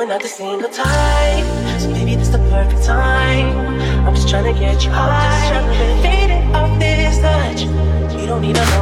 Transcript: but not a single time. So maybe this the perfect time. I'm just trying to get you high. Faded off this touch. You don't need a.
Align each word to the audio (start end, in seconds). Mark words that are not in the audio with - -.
but 0.00 0.08
not 0.08 0.24
a 0.24 0.28
single 0.28 0.70
time. 0.70 1.44
So 1.78 1.90
maybe 1.90 2.14
this 2.16 2.28
the 2.28 2.38
perfect 2.48 2.84
time. 2.84 3.54
I'm 4.06 4.14
just 4.14 4.30
trying 4.30 4.50
to 4.50 4.58
get 4.58 4.82
you 4.82 4.90
high. 4.90 6.00
Faded 6.00 6.42
off 6.54 6.78
this 6.78 7.18
touch. 7.18 7.60
You 8.18 8.26
don't 8.26 8.40
need 8.40 8.56
a. 8.56 8.79